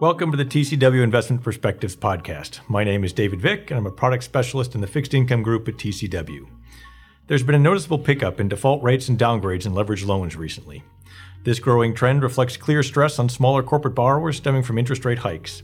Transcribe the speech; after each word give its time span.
Welcome 0.00 0.30
to 0.30 0.36
the 0.36 0.44
TCW 0.44 1.02
Investment 1.02 1.42
Perspectives 1.42 1.96
podcast. 1.96 2.60
My 2.68 2.84
name 2.84 3.02
is 3.02 3.12
David 3.12 3.40
Vick, 3.40 3.70
and 3.70 3.78
I'm 3.78 3.86
a 3.86 3.90
product 3.90 4.22
specialist 4.22 4.74
in 4.74 4.80
the 4.80 4.86
fixed 4.86 5.12
income 5.12 5.42
group 5.42 5.66
at 5.66 5.76
TCW. 5.76 6.46
There's 7.26 7.42
been 7.42 7.56
a 7.56 7.58
noticeable 7.58 7.98
pickup 7.98 8.38
in 8.38 8.48
default 8.48 8.82
rates 8.82 9.08
and 9.08 9.18
downgrades 9.18 9.66
in 9.66 9.72
leveraged 9.72 10.06
loans 10.06 10.36
recently. 10.36 10.84
This 11.44 11.58
growing 11.58 11.94
trend 11.94 12.22
reflects 12.22 12.56
clear 12.56 12.82
stress 12.82 13.18
on 13.18 13.28
smaller 13.28 13.62
corporate 13.62 13.94
borrowers 13.94 14.36
stemming 14.36 14.62
from 14.62 14.78
interest 14.78 15.04
rate 15.04 15.18
hikes. 15.18 15.62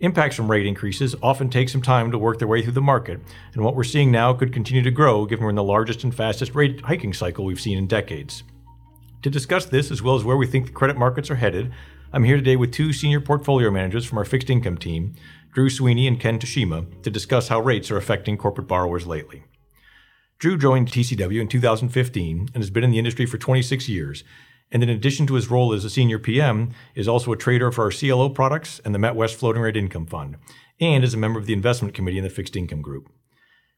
Impacts 0.00 0.34
from 0.34 0.50
rate 0.50 0.64
increases 0.64 1.14
often 1.22 1.50
take 1.50 1.68
some 1.68 1.82
time 1.82 2.10
to 2.10 2.16
work 2.16 2.38
their 2.38 2.48
way 2.48 2.62
through 2.62 2.72
the 2.72 2.80
market, 2.80 3.20
and 3.52 3.62
what 3.62 3.76
we're 3.76 3.84
seeing 3.84 4.10
now 4.10 4.32
could 4.32 4.50
continue 4.50 4.82
to 4.82 4.90
grow 4.90 5.26
given 5.26 5.44
we're 5.44 5.50
in 5.50 5.56
the 5.56 5.62
largest 5.62 6.04
and 6.04 6.14
fastest 6.14 6.54
rate 6.54 6.80
hiking 6.80 7.12
cycle 7.12 7.44
we've 7.44 7.60
seen 7.60 7.76
in 7.76 7.86
decades. 7.86 8.42
To 9.22 9.28
discuss 9.28 9.66
this, 9.66 9.90
as 9.90 10.02
well 10.02 10.16
as 10.16 10.24
where 10.24 10.38
we 10.38 10.46
think 10.46 10.66
the 10.66 10.72
credit 10.72 10.96
markets 10.96 11.30
are 11.30 11.36
headed, 11.36 11.70
I'm 12.14 12.24
here 12.24 12.36
today 12.36 12.56
with 12.56 12.72
two 12.72 12.94
senior 12.94 13.20
portfolio 13.20 13.70
managers 13.70 14.06
from 14.06 14.16
our 14.16 14.24
fixed 14.24 14.48
income 14.48 14.78
team, 14.78 15.16
Drew 15.52 15.68
Sweeney 15.68 16.06
and 16.06 16.18
Ken 16.18 16.38
Toshima, 16.38 17.02
to 17.02 17.10
discuss 17.10 17.48
how 17.48 17.60
rates 17.60 17.90
are 17.90 17.98
affecting 17.98 18.38
corporate 18.38 18.68
borrowers 18.68 19.06
lately. 19.06 19.44
Drew 20.38 20.56
joined 20.56 20.88
TCW 20.88 21.42
in 21.42 21.48
2015 21.48 22.48
and 22.54 22.62
has 22.62 22.70
been 22.70 22.84
in 22.84 22.90
the 22.90 22.98
industry 22.98 23.26
for 23.26 23.36
26 23.36 23.90
years, 23.90 24.24
and 24.72 24.82
in 24.82 24.88
addition 24.88 25.26
to 25.26 25.34
his 25.34 25.50
role 25.50 25.72
as 25.72 25.84
a 25.84 25.90
senior 25.90 26.18
PM, 26.18 26.70
is 26.94 27.08
also 27.08 27.32
a 27.32 27.36
trader 27.36 27.70
for 27.70 27.84
our 27.84 27.90
CLO 27.90 28.28
products 28.28 28.80
and 28.84 28.94
the 28.94 28.98
MetWest 28.98 29.34
Floating 29.34 29.62
Rate 29.62 29.76
Income 29.76 30.06
Fund, 30.06 30.36
and 30.80 31.04
is 31.04 31.14
a 31.14 31.18
member 31.18 31.38
of 31.38 31.46
the 31.46 31.52
investment 31.52 31.94
committee 31.94 32.18
in 32.18 32.24
the 32.24 32.30
fixed 32.30 32.56
income 32.56 32.82
group. 32.82 33.10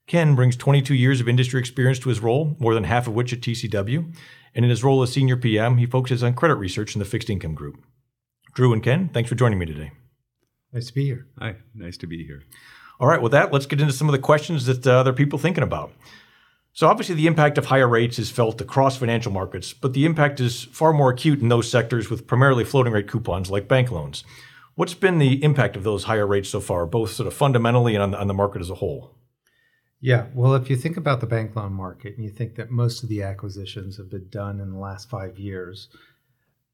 Ken 0.06 0.34
brings 0.34 0.56
22 0.56 0.94
years 0.94 1.20
of 1.20 1.28
industry 1.28 1.60
experience 1.60 1.98
to 2.00 2.08
his 2.08 2.20
role, 2.20 2.56
more 2.58 2.74
than 2.74 2.84
half 2.84 3.06
of 3.06 3.14
which 3.14 3.32
at 3.32 3.40
TCW, 3.40 4.14
and 4.54 4.64
in 4.64 4.70
his 4.70 4.84
role 4.84 5.02
as 5.02 5.12
senior 5.12 5.36
PM, 5.36 5.78
he 5.78 5.86
focuses 5.86 6.22
on 6.22 6.34
credit 6.34 6.56
research 6.56 6.94
in 6.94 6.98
the 6.98 7.04
fixed 7.04 7.30
income 7.30 7.54
group. 7.54 7.76
Drew 8.54 8.72
and 8.72 8.82
Ken, 8.82 9.08
thanks 9.08 9.28
for 9.28 9.34
joining 9.36 9.58
me 9.58 9.66
today. 9.66 9.92
Nice 10.72 10.88
to 10.88 10.94
be 10.94 11.04
here. 11.04 11.26
Hi, 11.38 11.56
nice 11.74 11.96
to 11.98 12.06
be 12.06 12.24
here. 12.24 12.42
All 13.00 13.08
right, 13.08 13.22
with 13.22 13.32
that, 13.32 13.52
let's 13.52 13.66
get 13.66 13.80
into 13.80 13.92
some 13.92 14.08
of 14.08 14.12
the 14.12 14.18
questions 14.18 14.66
that 14.66 14.86
uh, 14.86 14.92
other 14.92 15.12
people 15.12 15.38
are 15.38 15.42
thinking 15.42 15.64
about. 15.64 15.92
So 16.74 16.88
obviously, 16.88 17.14
the 17.14 17.26
impact 17.26 17.58
of 17.58 17.66
higher 17.66 17.86
rates 17.86 18.18
is 18.18 18.30
felt 18.30 18.60
across 18.60 18.96
financial 18.96 19.30
markets, 19.30 19.74
but 19.74 19.92
the 19.92 20.06
impact 20.06 20.40
is 20.40 20.64
far 20.64 20.94
more 20.94 21.10
acute 21.10 21.40
in 21.40 21.48
those 21.48 21.70
sectors 21.70 22.08
with 22.08 22.26
primarily 22.26 22.64
floating 22.64 22.94
rate 22.94 23.08
coupons 23.08 23.50
like 23.50 23.68
bank 23.68 23.90
loans. 23.90 24.24
What's 24.74 24.94
been 24.94 25.18
the 25.18 25.44
impact 25.44 25.76
of 25.76 25.84
those 25.84 26.04
higher 26.04 26.26
rates 26.26 26.48
so 26.48 26.60
far, 26.60 26.86
both 26.86 27.10
sort 27.10 27.26
of 27.26 27.34
fundamentally 27.34 27.94
and 27.94 28.02
on 28.02 28.10
the, 28.12 28.18
on 28.18 28.26
the 28.26 28.34
market 28.34 28.62
as 28.62 28.70
a 28.70 28.76
whole? 28.76 29.14
Yeah, 30.00 30.28
well, 30.34 30.54
if 30.54 30.70
you 30.70 30.76
think 30.76 30.96
about 30.96 31.20
the 31.20 31.26
bank 31.26 31.54
loan 31.54 31.74
market 31.74 32.16
and 32.16 32.24
you 32.24 32.30
think 32.30 32.56
that 32.56 32.70
most 32.70 33.02
of 33.02 33.10
the 33.10 33.22
acquisitions 33.22 33.98
have 33.98 34.10
been 34.10 34.28
done 34.30 34.58
in 34.58 34.72
the 34.72 34.78
last 34.78 35.10
five 35.10 35.38
years, 35.38 35.88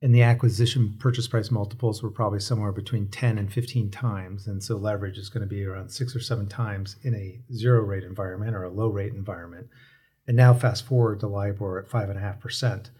and 0.01 0.15
the 0.15 0.23
acquisition 0.23 0.95
purchase 1.01 1.27
price 1.27 1.51
multiples 1.51 2.03
were 2.03 2.11
probably 2.11 2.39
somewhere 2.39 2.71
between 2.71 3.09
10 3.09 3.37
and 3.37 3.53
15 3.53 3.91
times. 3.91 4.47
And 4.47 4.63
so 4.63 4.77
leverage 4.77 5.19
is 5.19 5.29
going 5.29 5.43
to 5.43 5.49
be 5.49 5.65
around 5.65 5.91
six 5.91 6.15
or 6.15 6.21
seven 6.21 6.47
times 6.47 6.97
in 7.03 7.15
a 7.15 7.41
zero 7.53 7.83
rate 7.83 8.05
environment 8.05 8.55
or 8.55 8.63
a 8.63 8.71
low 8.71 8.89
rate 8.89 9.13
environment. 9.13 9.67
And 10.29 10.37
now, 10.37 10.55
fast 10.55 10.87
forward 10.87 11.21
to 11.21 11.27
LIBOR 11.27 11.79
at 11.79 11.89
5.5%, 11.89 12.91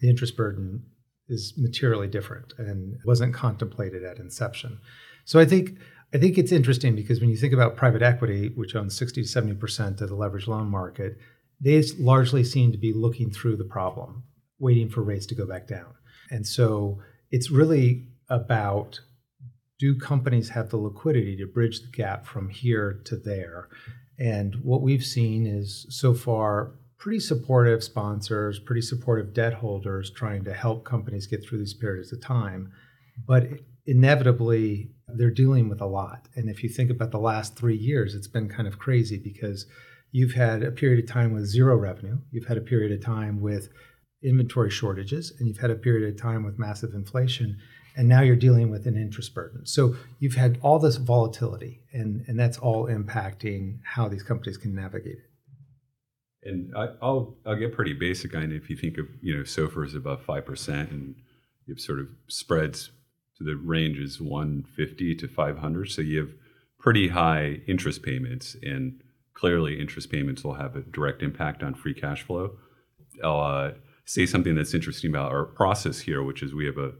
the 0.00 0.08
interest 0.08 0.36
burden 0.36 0.84
is 1.28 1.52
materially 1.56 2.08
different 2.08 2.54
and 2.56 2.96
wasn't 3.04 3.34
contemplated 3.34 4.02
at 4.02 4.18
inception. 4.18 4.78
So 5.24 5.38
I 5.38 5.44
think. 5.44 5.78
I 6.10 6.16
think 6.16 6.38
it's 6.38 6.52
interesting 6.52 6.96
because 6.96 7.20
when 7.20 7.28
you 7.28 7.36
think 7.36 7.52
about 7.52 7.76
private 7.76 8.00
equity, 8.00 8.48
which 8.54 8.74
owns 8.74 8.96
60 8.96 9.24
to 9.24 9.28
70% 9.28 10.00
of 10.00 10.08
the 10.08 10.14
leverage 10.14 10.48
loan 10.48 10.66
market, 10.66 11.18
they 11.60 11.82
largely 11.98 12.42
seem 12.44 12.72
to 12.72 12.78
be 12.78 12.94
looking 12.94 13.30
through 13.30 13.58
the 13.58 13.64
problem, 13.64 14.22
waiting 14.58 14.88
for 14.88 15.02
rates 15.02 15.26
to 15.26 15.34
go 15.34 15.46
back 15.46 15.68
down. 15.68 15.92
And 16.30 16.46
so 16.46 16.98
it's 17.30 17.50
really 17.50 18.06
about 18.28 19.00
do 19.78 19.96
companies 19.96 20.48
have 20.50 20.70
the 20.70 20.76
liquidity 20.76 21.36
to 21.36 21.46
bridge 21.46 21.80
the 21.80 21.88
gap 21.88 22.26
from 22.26 22.48
here 22.48 23.00
to 23.04 23.16
there? 23.16 23.68
And 24.18 24.56
what 24.56 24.82
we've 24.82 25.04
seen 25.04 25.46
is 25.46 25.86
so 25.88 26.14
far 26.14 26.72
pretty 26.98 27.20
supportive 27.20 27.84
sponsors, 27.84 28.58
pretty 28.58 28.82
supportive 28.82 29.32
debt 29.32 29.54
holders 29.54 30.10
trying 30.10 30.44
to 30.44 30.52
help 30.52 30.84
companies 30.84 31.28
get 31.28 31.44
through 31.44 31.58
these 31.58 31.74
periods 31.74 32.12
of 32.12 32.20
time. 32.20 32.72
But 33.26 33.48
inevitably, 33.86 34.90
they're 35.06 35.30
dealing 35.30 35.68
with 35.68 35.80
a 35.80 35.86
lot. 35.86 36.28
And 36.34 36.50
if 36.50 36.62
you 36.62 36.68
think 36.68 36.90
about 36.90 37.12
the 37.12 37.18
last 37.18 37.56
three 37.56 37.76
years, 37.76 38.14
it's 38.14 38.26
been 38.26 38.48
kind 38.48 38.66
of 38.66 38.78
crazy 38.78 39.16
because 39.16 39.66
you've 40.10 40.32
had 40.32 40.62
a 40.62 40.72
period 40.72 41.04
of 41.04 41.10
time 41.10 41.32
with 41.32 41.46
zero 41.46 41.76
revenue, 41.76 42.18
you've 42.30 42.46
had 42.46 42.58
a 42.58 42.62
period 42.62 42.92
of 42.92 43.04
time 43.04 43.40
with 43.40 43.68
inventory 44.22 44.70
shortages 44.70 45.32
and 45.38 45.48
you've 45.48 45.58
had 45.58 45.70
a 45.70 45.76
period 45.76 46.08
of 46.12 46.20
time 46.20 46.44
with 46.44 46.58
massive 46.58 46.94
inflation 46.94 47.56
and 47.96 48.08
now 48.08 48.20
you're 48.20 48.36
dealing 48.36 48.70
with 48.70 48.86
an 48.86 48.96
interest 48.96 49.34
burden 49.34 49.64
so 49.64 49.94
you've 50.18 50.34
had 50.34 50.58
all 50.62 50.78
this 50.78 50.96
volatility 50.96 51.80
and, 51.92 52.24
and 52.26 52.38
that's 52.38 52.58
all 52.58 52.86
impacting 52.86 53.78
how 53.84 54.08
these 54.08 54.22
companies 54.22 54.56
can 54.56 54.74
navigate 54.74 55.18
it 55.18 55.28
and 56.42 56.74
I, 56.76 56.86
will 57.02 57.36
I'll 57.46 57.56
get 57.56 57.74
pretty 57.74 57.92
basic 57.92 58.34
on. 58.34 58.52
If 58.52 58.70
you 58.70 58.76
think 58.76 58.98
of 58.98 59.06
you 59.20 59.36
know 59.36 59.42
SOFR 59.42 59.86
is 59.86 59.94
above 59.94 60.22
five 60.22 60.46
percent, 60.46 60.90
and 60.90 61.14
you 61.66 61.74
have 61.74 61.80
sort 61.80 62.00
of 62.00 62.08
spreads 62.28 62.90
to 63.36 63.44
the 63.44 63.56
range 63.56 63.98
is 63.98 64.20
one 64.20 64.64
fifty 64.76 65.14
to 65.16 65.28
five 65.28 65.58
hundred, 65.58 65.90
so 65.90 66.02
you 66.02 66.18
have 66.20 66.30
pretty 66.78 67.08
high 67.08 67.60
interest 67.66 68.02
payments, 68.02 68.56
and 68.62 69.00
clearly 69.34 69.80
interest 69.80 70.10
payments 70.10 70.44
will 70.44 70.54
have 70.54 70.76
a 70.76 70.80
direct 70.80 71.22
impact 71.22 71.62
on 71.62 71.74
free 71.74 71.94
cash 71.94 72.22
flow. 72.22 72.56
Uh, 73.22 73.72
say 74.08 74.24
something 74.24 74.54
that's 74.54 74.72
interesting 74.72 75.10
about 75.10 75.30
our 75.30 75.44
process 75.44 76.00
here, 76.00 76.22
which 76.22 76.42
is 76.42 76.54
we 76.54 76.64
have 76.64 76.78
a, 76.78 76.92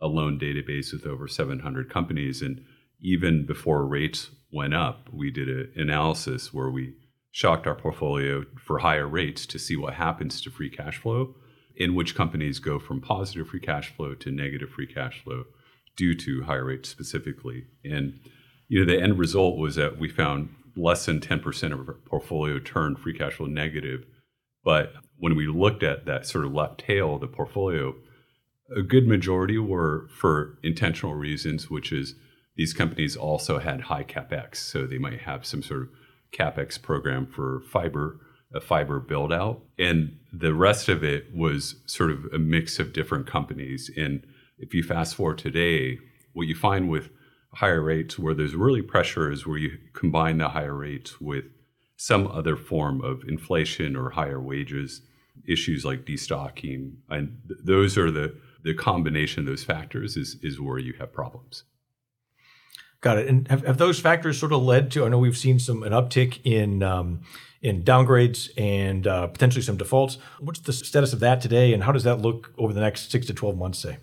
a 0.00 0.08
loan 0.08 0.36
database 0.36 0.92
with 0.92 1.06
over 1.06 1.28
700 1.28 1.88
companies. 1.88 2.42
And 2.42 2.64
even 3.00 3.46
before 3.46 3.86
rates 3.86 4.30
went 4.52 4.74
up, 4.74 5.08
we 5.12 5.30
did 5.30 5.48
an 5.48 5.70
analysis 5.76 6.52
where 6.52 6.68
we 6.68 6.94
shocked 7.30 7.68
our 7.68 7.76
portfolio 7.76 8.44
for 8.58 8.80
higher 8.80 9.06
rates 9.06 9.46
to 9.46 9.60
see 9.60 9.76
what 9.76 9.94
happens 9.94 10.40
to 10.40 10.50
free 10.50 10.68
cash 10.68 10.98
flow, 10.98 11.36
in 11.76 11.94
which 11.94 12.16
companies 12.16 12.58
go 12.58 12.80
from 12.80 13.00
positive 13.00 13.46
free 13.46 13.60
cash 13.60 13.94
flow 13.94 14.14
to 14.14 14.32
negative 14.32 14.70
free 14.70 14.92
cash 14.92 15.22
flow 15.22 15.44
due 15.96 16.16
to 16.16 16.42
higher 16.42 16.64
rates 16.64 16.88
specifically. 16.88 17.64
And 17.84 18.18
you 18.66 18.80
know, 18.80 18.92
the 18.92 19.00
end 19.00 19.20
result 19.20 19.56
was 19.56 19.76
that 19.76 20.00
we 20.00 20.08
found 20.08 20.48
less 20.74 21.06
than 21.06 21.20
10% 21.20 21.72
of 21.72 21.88
our 21.88 21.94
portfolio 22.06 22.58
turned 22.58 22.98
free 22.98 23.16
cash 23.16 23.34
flow 23.34 23.46
negative. 23.46 24.04
But 24.64 24.94
when 25.18 25.36
we 25.36 25.46
looked 25.46 25.82
at 25.82 26.06
that 26.06 26.26
sort 26.26 26.44
of 26.44 26.52
left 26.52 26.80
tail 26.80 27.14
of 27.14 27.20
the 27.20 27.26
portfolio, 27.26 27.94
a 28.74 28.82
good 28.82 29.06
majority 29.06 29.58
were 29.58 30.08
for 30.10 30.58
intentional 30.62 31.14
reasons, 31.14 31.70
which 31.70 31.92
is 31.92 32.14
these 32.56 32.72
companies 32.72 33.16
also 33.16 33.58
had 33.58 33.82
high 33.82 34.04
capex, 34.04 34.56
so 34.56 34.86
they 34.86 34.98
might 34.98 35.20
have 35.20 35.46
some 35.46 35.62
sort 35.62 35.82
of 35.82 35.88
capex 36.32 36.80
program 36.80 37.26
for 37.26 37.62
fiber, 37.70 38.18
a 38.54 38.60
fiber 38.60 38.98
build 38.98 39.32
out, 39.32 39.62
and 39.78 40.16
the 40.32 40.54
rest 40.54 40.88
of 40.88 41.04
it 41.04 41.34
was 41.34 41.76
sort 41.86 42.10
of 42.10 42.24
a 42.32 42.38
mix 42.38 42.78
of 42.78 42.92
different 42.92 43.26
companies. 43.26 43.90
And 43.96 44.26
if 44.58 44.74
you 44.74 44.82
fast 44.82 45.14
forward 45.14 45.38
today, 45.38 45.98
what 46.32 46.46
you 46.46 46.54
find 46.54 46.88
with 46.88 47.10
higher 47.54 47.82
rates, 47.82 48.18
where 48.18 48.34
there's 48.34 48.54
really 48.54 48.82
pressure, 48.82 49.30
is 49.30 49.46
where 49.46 49.58
you 49.58 49.78
combine 49.94 50.38
the 50.38 50.50
higher 50.50 50.74
rates 50.74 51.20
with 51.20 51.44
some 51.96 52.26
other 52.26 52.56
form 52.56 53.00
of 53.02 53.22
inflation 53.26 53.96
or 53.96 54.10
higher 54.10 54.40
wages, 54.40 55.02
issues 55.48 55.84
like 55.84 56.04
destocking, 56.04 56.92
and 57.08 57.38
th- 57.48 57.60
those 57.64 57.98
are 57.98 58.10
the 58.10 58.34
the 58.62 58.74
combination 58.74 59.40
of 59.40 59.46
those 59.46 59.64
factors 59.64 60.16
is 60.16 60.36
is 60.42 60.60
where 60.60 60.78
you 60.78 60.94
have 60.98 61.12
problems. 61.12 61.64
Got 63.00 63.18
it. 63.18 63.28
And 63.28 63.46
have, 63.48 63.64
have 63.64 63.78
those 63.78 64.00
factors 64.00 64.38
sort 64.38 64.52
of 64.52 64.62
led 64.62 64.90
to? 64.92 65.04
I 65.04 65.08
know 65.08 65.18
we've 65.18 65.36
seen 65.36 65.58
some 65.58 65.82
an 65.82 65.92
uptick 65.92 66.40
in 66.44 66.82
um, 66.82 67.20
in 67.62 67.84
downgrades 67.84 68.50
and 68.56 69.06
uh, 69.06 69.26
potentially 69.28 69.62
some 69.62 69.76
defaults. 69.76 70.18
What's 70.40 70.60
the 70.60 70.72
status 70.72 71.12
of 71.12 71.20
that 71.20 71.40
today, 71.40 71.72
and 71.72 71.82
how 71.84 71.92
does 71.92 72.04
that 72.04 72.20
look 72.20 72.52
over 72.58 72.72
the 72.72 72.80
next 72.80 73.10
six 73.10 73.26
to 73.26 73.34
twelve 73.34 73.56
months? 73.56 73.78
Say. 73.78 73.98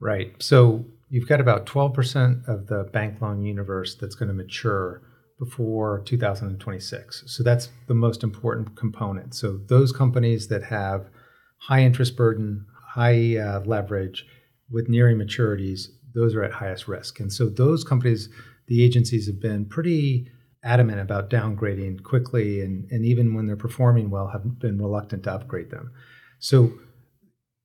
Right. 0.00 0.34
So 0.42 0.86
you've 1.08 1.28
got 1.28 1.40
about 1.40 1.66
twelve 1.66 1.94
percent 1.94 2.38
of 2.48 2.66
the 2.66 2.84
bank 2.92 3.20
loan 3.20 3.44
universe 3.44 3.94
that's 3.94 4.14
going 4.14 4.28
to 4.28 4.34
mature 4.34 5.02
before 5.44 6.02
2026. 6.04 7.24
So 7.26 7.42
that's 7.42 7.68
the 7.86 7.94
most 7.94 8.22
important 8.22 8.76
component. 8.76 9.34
So 9.34 9.58
those 9.66 9.92
companies 9.92 10.48
that 10.48 10.62
have 10.64 11.10
high 11.58 11.82
interest 11.82 12.16
burden, 12.16 12.66
high 12.86 13.36
uh, 13.36 13.60
leverage 13.64 14.26
with 14.70 14.88
nearing 14.88 15.18
maturities, 15.18 15.88
those 16.14 16.34
are 16.34 16.44
at 16.44 16.52
highest 16.52 16.88
risk. 16.88 17.20
And 17.20 17.32
so 17.32 17.48
those 17.48 17.84
companies, 17.84 18.28
the 18.68 18.84
agencies 18.84 19.26
have 19.26 19.40
been 19.40 19.66
pretty 19.66 20.30
adamant 20.62 21.00
about 21.00 21.28
downgrading 21.28 22.02
quickly 22.02 22.62
and, 22.62 22.90
and 22.90 23.04
even 23.04 23.34
when 23.34 23.46
they're 23.46 23.56
performing 23.56 24.08
well 24.08 24.28
have 24.28 24.58
been 24.58 24.80
reluctant 24.80 25.24
to 25.24 25.32
upgrade 25.32 25.70
them. 25.70 25.92
So 26.38 26.72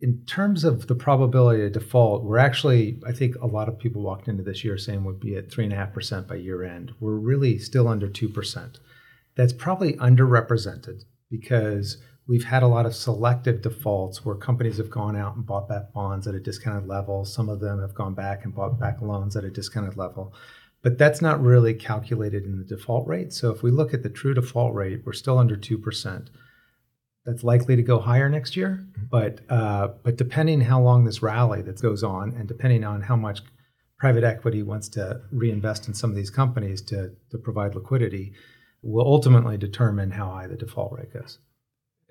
in 0.02 0.24
terms 0.26 0.64
of 0.64 0.88
the 0.88 0.96
probability 0.96 1.64
of 1.66 1.74
default, 1.74 2.24
we're 2.24 2.38
actually, 2.38 3.02
I 3.06 3.12
think 3.12 3.36
a 3.36 3.48
lot 3.48 3.68
of 3.68 3.78
people 3.78 4.02
walked 4.02 4.30
into 4.30 4.44
this 4.44 4.64
year 4.64 4.78
saying 4.78 5.04
we'd 5.04 5.20
be 5.20 5.36
at 5.36 5.50
3.5% 5.50 6.28
by 6.28 6.36
year 6.36 6.64
end. 6.64 6.94
We're 7.00 7.16
really 7.16 7.58
still 7.60 7.88
under 7.88 8.08
2%. 8.08 8.80
that's 9.36 9.54
probably 9.54 9.94
underrepresented 9.94 11.04
because 11.30 11.98
we've 12.28 12.46
had 12.46 12.64
a 12.64 12.68
lot 12.68 12.86
of 12.86 12.96
selective 12.96 13.62
defaults 13.62 14.26
where 14.26 14.36
companies 14.36 14.78
have 14.78 14.90
gone 14.90 15.16
out 15.16 15.36
and 15.36 15.46
bought 15.46 15.68
back 15.70 15.94
bonds 15.94 16.28
at 16.28 16.36
a 16.36 16.40
discounted 16.40 16.88
level. 16.88 17.26
Some 17.26 17.50
of 17.50 17.60
them 17.60 17.80
have 17.80 17.94
gone 17.94 18.14
back 18.14 18.44
and 18.44 18.54
bought 18.54 18.80
back 18.80 19.02
loans 19.02 19.36
at 19.36 19.44
a 19.44 19.50
discounted 19.50 19.98
level. 19.98 20.34
But 20.82 20.98
that's 20.98 21.22
not 21.22 21.42
really 21.42 21.74
calculated 21.74 22.46
in 22.46 22.58
the 22.58 22.64
default 22.64 23.08
rate. 23.08 23.34
So 23.34 23.52
if 23.52 23.64
we 23.64 23.72
look 23.72 23.94
at 23.94 24.04
the 24.04 24.10
true 24.10 24.34
default 24.34 24.74
rate, 24.74 25.02
we're 25.06 25.14
still 25.14 25.38
under 25.38 25.58
2%. 25.58 26.28
That's 27.30 27.44
likely 27.44 27.76
to 27.76 27.84
go 27.84 28.00
higher 28.00 28.28
next 28.28 28.58
year, 28.58 28.84
but 29.12 29.42
uh, 29.50 29.90
but 30.04 30.18
depending 30.18 30.62
how 30.62 30.82
long 30.82 31.06
this 31.06 31.22
rally 31.22 31.62
that 31.62 31.80
goes 31.80 32.04
on, 32.04 32.32
and 32.32 32.48
depending 32.48 32.84
on 32.84 33.02
how 33.02 33.16
much 33.16 33.42
private 34.00 34.24
equity 34.24 34.64
wants 34.64 34.90
to 34.90 35.22
reinvest 35.32 35.88
in 35.88 35.94
some 35.94 36.10
of 36.10 36.16
these 36.16 36.32
companies 36.32 36.82
to 36.82 37.12
to 37.30 37.38
provide 37.38 37.76
liquidity, 37.76 38.34
will 38.82 39.06
ultimately 39.06 39.58
determine 39.58 40.10
how 40.10 40.32
high 40.32 40.48
the 40.48 40.56
default 40.56 40.92
rate 40.92 41.14
goes. 41.14 41.38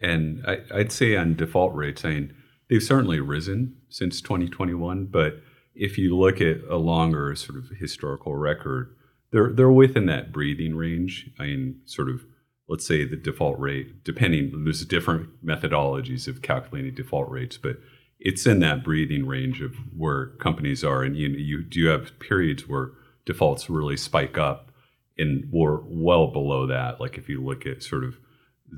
And 0.01 0.45
I, 0.47 0.61
would 0.73 0.93
say 0.93 1.17
on 1.17 1.35
default 1.35 1.75
rates, 1.75 2.05
I 2.05 2.11
mean, 2.11 2.37
they've 2.71 2.81
certainly 2.81 3.19
risen 3.19 3.77
since 3.89 4.21
2021, 4.21 5.07
but 5.07 5.41
if 5.75 5.99
you 5.99 6.17
look 6.17 6.41
at 6.41 6.59
a 6.71 6.77
longer 6.77 7.35
sort 7.35 7.59
of 7.59 7.71
historical 7.81 8.37
record, 8.37 8.95
they're 9.33 9.51
they're 9.53 9.69
within 9.69 10.07
that 10.07 10.31
breathing 10.31 10.77
range. 10.77 11.29
I 11.41 11.47
mean, 11.47 11.81
sort 11.87 12.09
of, 12.09 12.25
let's 12.69 12.87
say 12.87 13.05
the 13.05 13.17
default 13.17 13.59
rate, 13.59 14.05
depending, 14.05 14.65
there's 14.65 14.85
different 14.85 15.45
methodologies 15.45 16.29
of 16.29 16.43
calculating 16.43 16.95
default 16.95 17.29
rates, 17.31 17.57
but 17.57 17.79
it's 18.21 18.47
in 18.47 18.61
that 18.61 18.85
breathing 18.85 19.27
range 19.27 19.61
of 19.63 19.75
where 19.97 20.27
companies 20.39 20.85
are. 20.85 21.03
And 21.03 21.17
you 21.17 21.29
you 21.29 21.63
do 21.63 21.87
have 21.87 22.19
periods 22.19 22.69
where 22.69 22.91
defaults 23.25 23.71
really 23.71 23.97
spike 23.97 24.37
up, 24.37 24.71
and 25.17 25.49
we're 25.51 25.81
well 25.85 26.29
below 26.29 26.67
that. 26.67 27.01
Like 27.01 27.17
if 27.17 27.29
you 27.29 27.43
look 27.43 27.67
at 27.67 27.83
sort 27.83 28.05
of 28.05 28.17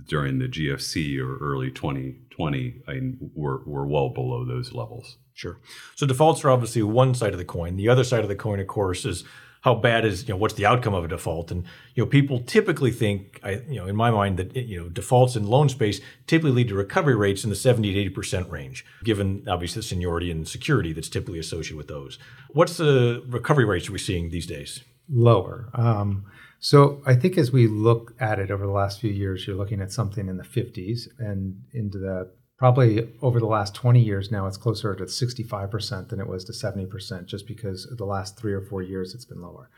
during 0.06 0.38
the 0.38 0.46
GFC 0.46 1.18
or 1.18 1.38
early 1.38 1.70
2020, 1.70 2.82
I 2.86 2.92
mean, 2.94 3.30
we're, 3.34 3.64
we're 3.64 3.86
well 3.86 4.10
below 4.10 4.44
those 4.44 4.72
levels. 4.72 5.16
Sure. 5.34 5.58
So 5.96 6.06
defaults 6.06 6.44
are 6.44 6.50
obviously 6.50 6.82
one 6.82 7.14
side 7.14 7.32
of 7.32 7.38
the 7.38 7.44
coin. 7.44 7.76
The 7.76 7.88
other 7.88 8.04
side 8.04 8.22
of 8.22 8.28
the 8.28 8.36
coin, 8.36 8.60
of 8.60 8.66
course, 8.66 9.04
is 9.04 9.24
how 9.62 9.74
bad 9.74 10.04
is 10.04 10.26
you 10.26 10.34
know 10.34 10.36
what's 10.36 10.54
the 10.54 10.66
outcome 10.66 10.94
of 10.94 11.04
a 11.04 11.08
default? 11.08 11.50
And 11.50 11.64
you 11.94 12.04
know 12.04 12.08
people 12.08 12.40
typically 12.40 12.90
think 12.90 13.40
i 13.42 13.62
you 13.68 13.76
know 13.76 13.86
in 13.86 13.96
my 13.96 14.10
mind 14.10 14.36
that 14.38 14.56
you 14.56 14.80
know 14.80 14.88
defaults 14.88 15.36
in 15.36 15.46
loan 15.46 15.68
space 15.68 16.00
typically 16.26 16.52
lead 16.52 16.68
to 16.68 16.74
recovery 16.74 17.14
rates 17.16 17.44
in 17.44 17.50
the 17.50 17.56
70 17.56 17.92
to 17.92 18.10
80% 18.10 18.50
range 18.50 18.84
given 19.04 19.44
obviously 19.48 19.80
the 19.80 19.86
seniority 19.86 20.30
and 20.30 20.48
security 20.48 20.92
that's 20.92 21.08
typically 21.08 21.38
associated 21.38 21.76
with 21.76 21.88
those. 21.88 22.18
What's 22.50 22.76
the 22.76 23.22
recovery 23.28 23.64
rates 23.64 23.90
we're 23.90 23.98
seeing 23.98 24.30
these 24.30 24.46
days? 24.46 24.82
Lower. 25.08 25.70
Um, 25.74 26.26
so 26.60 27.02
I 27.06 27.14
think 27.14 27.38
as 27.38 27.50
we 27.50 27.66
look 27.66 28.14
at 28.20 28.38
it 28.38 28.50
over 28.50 28.66
the 28.66 28.72
last 28.72 29.00
few 29.00 29.10
years, 29.10 29.46
you're 29.46 29.56
looking 29.56 29.80
at 29.80 29.90
something 29.90 30.28
in 30.28 30.36
the 30.36 30.44
50s 30.44 31.08
and 31.18 31.62
into 31.72 31.98
the 31.98 32.30
probably 32.60 33.08
over 33.22 33.40
the 33.40 33.46
last 33.46 33.74
20 33.74 34.00
years 34.00 34.30
now, 34.30 34.46
it's 34.46 34.58
closer 34.58 34.94
to 34.94 35.04
65% 35.04 36.08
than 36.10 36.20
it 36.20 36.28
was 36.28 36.44
to 36.44 36.52
70%, 36.52 37.24
just 37.24 37.46
because 37.46 37.88
the 37.96 38.04
last 38.04 38.38
three 38.38 38.52
or 38.52 38.60
four 38.60 38.82
years 38.82 39.14
it's 39.14 39.24
been 39.24 39.40
lower. 39.40 39.70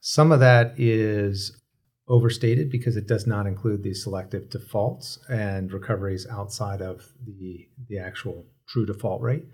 Some 0.00 0.30
of 0.30 0.38
that 0.40 0.74
is 0.78 1.58
overstated 2.08 2.70
because 2.70 2.98
it 2.98 3.08
does 3.08 3.26
not 3.26 3.46
include 3.46 3.82
these 3.82 4.02
selective 4.02 4.50
defaults 4.50 5.18
and 5.30 5.72
recoveries 5.72 6.26
outside 6.30 6.82
of 6.82 7.08
the, 7.24 7.66
the 7.88 7.98
actual 7.98 8.44
true 8.68 8.84
default 8.84 9.22
rate. 9.22 9.46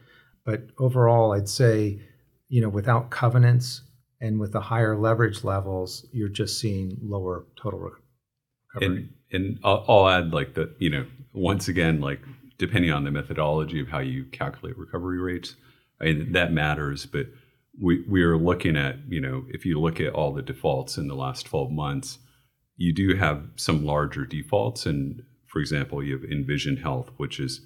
But 0.45 0.65
overall, 0.81 1.33
I'd 1.33 1.49
say, 1.49 2.01
you 2.49 2.61
know, 2.61 2.69
without 2.69 3.11
covenants, 3.11 3.83
and 4.21 4.41
with 4.41 4.53
the 4.53 4.61
higher 4.61 4.97
leverage 4.97 5.45
levels, 5.45 6.05
you're 6.13 6.29
just 6.29 6.59
seeing 6.59 6.99
lower 7.01 7.47
total 7.57 7.79
recovery. 8.75 8.97
And 8.97 9.13
and 9.31 9.59
I'll, 9.63 9.85
I'll 9.87 10.09
add 10.09 10.33
like 10.33 10.55
the 10.55 10.75
you 10.81 10.91
know 10.91 11.07
once 11.33 11.69
again 11.69 12.01
like 12.01 12.21
depending 12.59 12.91
on 12.91 13.05
the 13.05 13.11
methodology 13.11 13.81
of 13.81 13.89
how 13.89 14.01
you 14.01 14.25
calculate 14.25 14.77
recovery 14.79 15.19
rates, 15.19 15.57
I 16.01 16.05
mean, 16.05 16.33
that 16.33 16.53
matters. 16.53 17.07
But 17.07 17.27
we 17.81 18.05
we 18.09 18.23
are 18.23 18.37
looking 18.37 18.77
at 18.77 18.97
you 19.09 19.21
know 19.21 19.45
if 19.49 19.65
you 19.65 19.81
look 19.81 20.01
at 20.01 20.13
all 20.13 20.33
the 20.33 20.43
defaults 20.43 20.99
in 20.99 21.09
the 21.09 21.15
last 21.15 21.47
12 21.47 21.71
months, 21.71 22.19
you 22.77 22.93
do 22.93 23.17
have 23.17 23.43
some 23.57 23.85
larger 23.85 24.25
defaults. 24.25 24.87
And 24.87 25.23
for 25.47 25.61
example, 25.61 26.03
you 26.03 26.19
have 26.19 26.31
Envision 26.31 26.79
Health, 26.79 27.11
which 27.17 27.41
is 27.41 27.61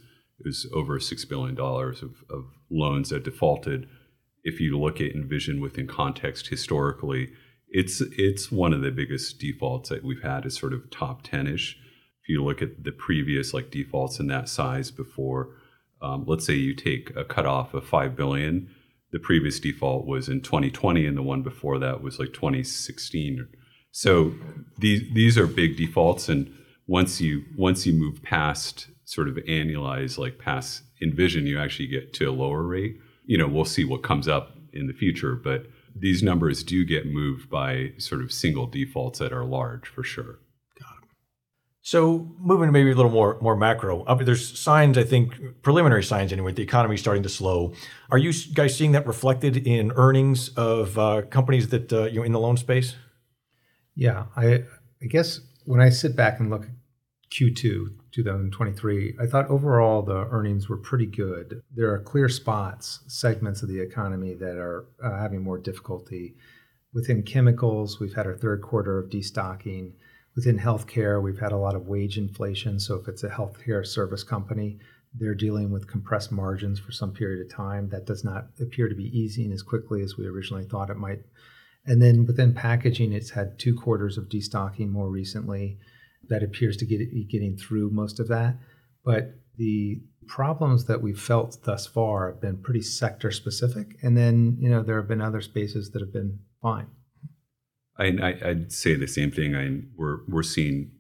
is 0.45 0.67
over 0.75 0.99
six 0.99 1.25
billion 1.25 1.55
dollars 1.55 2.03
of, 2.03 2.17
of 2.29 2.45
loans 2.71 3.11
that 3.11 3.25
defaulted 3.25 3.89
if 4.45 4.61
you 4.61 4.79
look 4.79 5.01
at 5.01 5.13
Envision 5.15 5.61
within 5.61 5.87
context 5.87 6.49
historically, 6.49 7.33
it's 7.69 8.01
it's 8.01 8.51
one 8.51 8.73
of 8.73 8.83
the 8.83 8.91
biggest 8.91 9.39
defaults 9.39 9.89
that 9.89 10.05
we've 10.05 10.23
had 10.23 10.45
is 10.45 10.57
sort 10.57 10.73
of 10.73 10.91
top 10.91 11.27
10ish. 11.27 11.75
If 12.23 12.29
you 12.29 12.45
look 12.45 12.63
at 12.63 12.85
the 12.85 12.93
previous 12.93 13.53
like 13.53 13.71
defaults 13.71 14.21
in 14.21 14.29
that 14.29 14.49
size 14.49 14.91
before, 14.91 15.51
um, 16.01 16.25
let's 16.27 16.47
say 16.47 16.55
you 16.55 16.75
take 16.75 17.15
a 17.17 17.25
cutoff 17.25 17.75
of 17.75 17.87
five 17.87 18.17
billion, 18.17 18.71
the 19.13 19.19
previous 19.19 19.61
default 19.61 20.07
was 20.07 20.29
in 20.29 20.41
2020, 20.41 21.07
and 21.07 21.17
the 21.17 21.23
one 21.23 21.43
before 21.43 21.79
that 21.79 22.03
was 22.03 22.19
like 22.19 22.33
2016. 22.33 23.47
So 23.91 24.35
these 24.79 25.03
these 25.13 25.37
are 25.37 25.47
big 25.47 25.77
defaults, 25.77 26.29
and 26.29 26.53
once 26.87 27.21
you 27.21 27.45
once 27.57 27.87
you 27.87 27.93
move 27.93 28.23
past 28.23 28.89
sort 29.05 29.29
of 29.29 29.35
annualize 29.35 30.17
like 30.19 30.39
past 30.39 30.83
Envision, 31.03 31.47
you 31.47 31.59
actually 31.59 31.89
get 31.89 32.13
to 32.15 32.27
a 32.27 32.31
lower 32.31 32.63
rate 32.63 32.97
you 33.25 33.39
know, 33.39 33.47
we'll 33.47 33.65
see 33.65 33.85
what 33.85 34.03
comes 34.03 34.29
up 34.29 34.57
in 34.73 34.87
the 34.87 34.93
future, 34.93 35.35
but 35.35 35.67
these 35.95 36.23
numbers 36.23 36.63
do 36.63 36.85
get 36.85 37.07
moved 37.07 37.51
by 37.51 37.93
sort 37.99 38.23
of 38.23 38.33
single 38.33 38.67
defaults 38.67 39.19
that 39.19 39.33
are 39.33 39.45
large 39.45 39.87
for 39.87 40.03
sure. 40.03 40.39
So 41.85 42.31
moving 42.39 42.69
to 42.69 42.73
maybe 42.73 42.93
a 42.93 42.95
little 42.95 43.11
more 43.11 43.39
more 43.41 43.57
macro, 43.57 44.05
there's 44.25 44.59
signs 44.59 44.97
I 44.97 45.03
think 45.03 45.63
preliminary 45.63 46.05
signs 46.05 46.33
anyway. 46.33 46.53
The 46.53 46.63
economy 46.63 46.95
is 46.95 47.01
starting 47.01 47.25
to 47.25 47.29
slow. 47.29 47.73
Are 48.11 48.19
you 48.19 48.33
guys 48.55 48.77
seeing 48.77 48.93
that 48.93 49.05
reflected 49.05 49.57
in 49.57 49.93
earnings 49.97 50.51
of 50.51 50.97
uh, 50.97 51.23
companies 51.23 51.69
that 51.69 51.93
uh, 51.93 52.05
you 52.05 52.21
know 52.21 52.23
in 52.23 52.31
the 52.31 52.39
loan 52.39 52.57
space? 52.57 52.95
Yeah, 53.97 54.27
I 54.37 54.63
I 55.03 55.07
guess 55.11 55.41
when 55.65 55.81
I 55.81 55.89
sit 55.89 56.15
back 56.15 56.39
and 56.39 56.51
look 56.51 56.63
at 56.63 56.71
Q2 57.33 57.87
2023, 58.13 59.17
I 59.21 59.27
thought 59.27 59.49
overall 59.49 60.03
the 60.03 60.29
earnings 60.31 60.69
were 60.69 60.77
pretty 60.77 61.07
good. 61.07 61.63
There 61.75 61.93
are 61.93 61.99
clear 61.99 62.29
spots, 62.29 63.01
segments 63.09 63.63
of 63.63 63.69
the 63.69 63.81
economy 63.81 64.35
that 64.35 64.57
are 64.57 64.87
uh, 65.03 65.19
having 65.19 65.43
more 65.43 65.59
difficulty. 65.59 66.37
Within 66.93 67.25
chemicals, 67.25 67.99
we've 67.99 68.15
had 68.15 68.27
our 68.27 68.37
third 68.37 68.63
quarter 68.63 68.99
of 68.99 69.11
destocking. 69.11 69.95
Within 70.35 70.59
healthcare, 70.59 71.23
we've 71.23 71.39
had 71.39 71.53
a 71.53 71.59
lot 71.59 71.75
of 71.75 71.89
wage 71.89 72.17
inflation. 72.17 72.81
So 72.81 72.95
if 72.97 73.09
it's 73.09 73.23
a 73.23 73.29
healthcare 73.29 73.87
service 73.87 74.25
company, 74.25 74.79
they're 75.15 75.35
dealing 75.35 75.71
with 75.71 75.89
compressed 75.89 76.33
margins 76.33 76.81
for 76.81 76.91
some 76.91 77.13
period 77.13 77.45
of 77.45 77.55
time. 77.55 77.91
That 77.91 78.07
does 78.07 78.25
not 78.25 78.47
appear 78.61 78.89
to 78.89 78.95
be 78.95 79.17
easing 79.19 79.53
as 79.53 79.63
quickly 79.63 80.03
as 80.03 80.17
we 80.17 80.27
originally 80.27 80.65
thought 80.65 80.91
it 80.91 80.97
might. 80.97 81.21
And 81.85 82.01
then 82.01 82.25
within 82.25 82.55
packaging, 82.55 83.13
it's 83.13 83.31
had 83.31 83.59
two 83.59 83.75
quarters 83.75 84.17
of 84.17 84.29
destocking 84.29 84.91
more 84.91 85.11
recently 85.11 85.79
that 86.29 86.43
appears 86.43 86.77
to 86.79 86.87
get 86.87 87.01
getting 87.29 87.57
through 87.57 87.91
most 87.91 88.21
of 88.21 88.29
that. 88.29 88.57
But 89.05 89.35
the 89.57 90.01
problems 90.27 90.87
that 90.87 91.03
we've 91.03 91.21
felt 91.21 91.59
thus 91.65 91.87
far 91.87 92.31
have 92.31 92.41
been 92.41 92.63
pretty 92.63 92.83
sector 92.83 93.31
specific, 93.31 93.97
and 94.03 94.17
then 94.17 94.57
you 94.61 94.71
know 94.71 94.83
there 94.83 94.97
have 94.97 95.09
been 95.09 95.21
other 95.21 95.41
spaces 95.41 95.91
that 95.91 96.01
have 96.01 96.13
been 96.13 96.39
fine. 96.63 96.87
I, 98.09 98.49
would 98.49 98.73
say 98.73 98.95
the 98.95 99.07
same 99.07 99.31
thing. 99.31 99.55
I, 99.55 99.81
we're 99.97 100.19
we're 100.29 100.43
seeing 100.43 100.93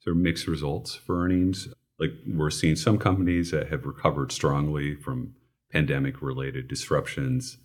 sort 0.00 0.16
of 0.16 0.22
mixed 0.22 0.46
results 0.46 0.94
for 0.94 1.22
earnings. 1.22 1.68
Like 1.98 2.12
we're 2.26 2.50
seeing 2.50 2.76
some 2.76 2.98
companies 2.98 3.50
that 3.50 3.68
have 3.68 3.86
recovered 3.86 4.32
strongly 4.32 4.96
from 4.96 5.34
pandemic 5.72 6.20
related 6.20 6.68
disruptions. 6.68 7.58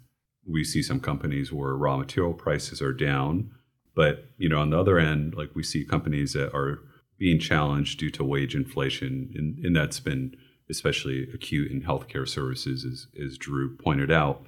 We 0.47 0.63
see 0.63 0.81
some 0.81 0.99
companies 0.99 1.51
where 1.51 1.75
raw 1.75 1.97
material 1.97 2.33
prices 2.33 2.81
are 2.81 2.93
down, 2.93 3.51
but 3.95 4.25
you 4.37 4.49
know 4.49 4.59
on 4.59 4.69
the 4.69 4.79
other 4.79 4.99
end, 4.99 5.35
like 5.35 5.55
we 5.55 5.63
see 5.63 5.83
companies 5.83 6.33
that 6.33 6.53
are 6.53 6.79
being 7.17 7.39
challenged 7.39 7.99
due 7.99 8.09
to 8.11 8.23
wage 8.23 8.55
inflation, 8.55 9.31
and, 9.35 9.63
and 9.63 9.75
that's 9.75 9.99
been 9.99 10.35
especially 10.69 11.23
acute 11.33 11.71
in 11.71 11.81
healthcare 11.81 12.27
services, 12.27 12.85
as, 12.85 13.07
as 13.21 13.37
Drew 13.37 13.75
pointed 13.75 14.11
out. 14.11 14.43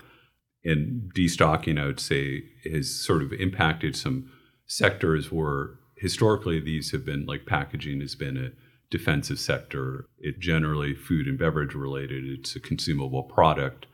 And 0.63 1.11
destocking, 1.15 1.81
I 1.81 1.85
would 1.85 1.99
say, 1.99 2.43
has 2.71 2.93
sort 2.93 3.23
of 3.23 3.33
impacted 3.33 3.95
some 3.95 4.31
sectors 4.67 5.31
where 5.31 5.71
historically 5.97 6.59
these 6.59 6.91
have 6.91 7.05
been 7.05 7.25
like 7.25 7.45
packaging 7.45 7.99
has 8.01 8.15
been 8.15 8.37
a 8.37 8.51
defensive 8.91 9.39
sector. 9.39 10.05
It 10.19 10.39
generally 10.39 10.93
food 10.93 11.27
and 11.27 11.37
beverage 11.37 11.73
related. 11.73 12.25
It's 12.25 12.55
a 12.55 12.59
consumable 12.59 13.23
product, 13.23 13.87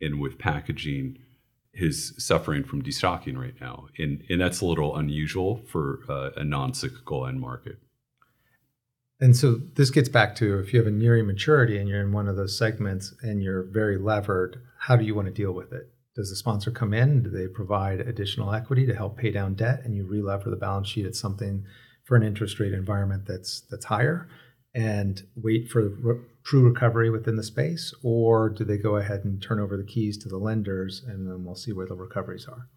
and 0.00 0.20
with 0.20 0.38
packaging, 0.38 1.18
is 1.74 2.14
suffering 2.18 2.64
from 2.64 2.82
destocking 2.82 3.36
right 3.36 3.60
now, 3.60 3.88
and 3.98 4.22
and 4.30 4.40
that's 4.40 4.60
a 4.60 4.66
little 4.66 4.96
unusual 4.96 5.62
for 5.66 6.00
uh, 6.08 6.30
a 6.36 6.44
non-cyclical 6.44 7.26
end 7.26 7.40
market. 7.40 7.78
And 9.20 9.36
so 9.36 9.60
this 9.74 9.90
gets 9.90 10.08
back 10.08 10.34
to 10.36 10.58
if 10.58 10.72
you 10.72 10.78
have 10.78 10.86
a 10.86 10.90
nearing 10.90 11.26
maturity 11.26 11.78
and 11.78 11.88
you're 11.88 12.00
in 12.00 12.12
one 12.12 12.28
of 12.28 12.36
those 12.36 12.58
segments 12.58 13.14
and 13.22 13.42
you're 13.42 13.62
very 13.62 13.96
levered, 13.96 14.60
how 14.80 14.96
do 14.96 15.04
you 15.04 15.14
want 15.14 15.28
to 15.28 15.32
deal 15.32 15.52
with 15.52 15.72
it? 15.72 15.93
Does 16.14 16.30
the 16.30 16.36
sponsor 16.36 16.70
come 16.70 16.94
in? 16.94 17.22
Do 17.22 17.30
they 17.30 17.48
provide 17.48 18.00
additional 18.00 18.54
equity 18.54 18.86
to 18.86 18.94
help 18.94 19.16
pay 19.16 19.30
down 19.30 19.54
debt 19.54 19.82
and 19.84 19.96
you 19.96 20.04
relever 20.04 20.50
the 20.50 20.56
balance 20.56 20.88
sheet 20.88 21.06
at 21.06 21.16
something 21.16 21.64
for 22.04 22.16
an 22.16 22.22
interest 22.22 22.60
rate 22.60 22.72
environment 22.72 23.24
that's 23.26 23.62
that's 23.70 23.86
higher 23.86 24.28
and 24.74 25.22
wait 25.36 25.68
for 25.68 25.88
re- 25.88 26.20
true 26.44 26.68
recovery 26.68 27.08
within 27.08 27.36
the 27.36 27.42
space, 27.42 27.94
or 28.02 28.50
do 28.50 28.64
they 28.64 28.76
go 28.76 28.96
ahead 28.96 29.24
and 29.24 29.40
turn 29.40 29.60
over 29.60 29.76
the 29.76 29.84
keys 29.84 30.18
to 30.18 30.28
the 30.28 30.36
lenders 30.36 31.02
and 31.06 31.28
then 31.28 31.44
we'll 31.44 31.54
see 31.54 31.72
where 31.72 31.86
the 31.86 31.94
recoveries 31.94 32.46
are? 32.46 32.68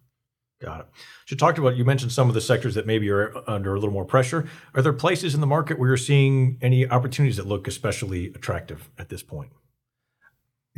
Got 0.60 0.80
it. 0.80 0.86
So, 1.26 1.36
talked 1.36 1.58
about 1.58 1.76
you 1.76 1.84
mentioned 1.84 2.10
some 2.10 2.28
of 2.28 2.34
the 2.34 2.40
sectors 2.40 2.74
that 2.74 2.86
maybe 2.86 3.08
are 3.10 3.32
under 3.48 3.74
a 3.74 3.78
little 3.78 3.92
more 3.92 4.04
pressure. 4.04 4.48
Are 4.74 4.82
there 4.82 4.92
places 4.92 5.34
in 5.34 5.40
the 5.40 5.46
market 5.46 5.78
where 5.78 5.88
you're 5.88 5.96
seeing 5.96 6.58
any 6.60 6.88
opportunities 6.88 7.36
that 7.36 7.46
look 7.46 7.68
especially 7.68 8.26
attractive 8.28 8.88
at 8.98 9.08
this 9.08 9.22
point? 9.22 9.50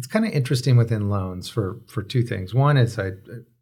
It's 0.01 0.07
kind 0.07 0.25
of 0.25 0.33
interesting 0.33 0.79
within 0.79 1.11
loans 1.11 1.51
for 1.51 1.83
for 1.87 2.03
two 2.03 2.23
things. 2.23 2.55
One 2.55 2.79
is 2.79 2.99
I 2.99 3.11